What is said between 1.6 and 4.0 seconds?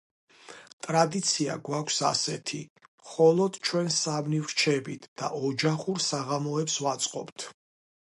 გვაქვს ასეთი– მხოლოდ ჩვენ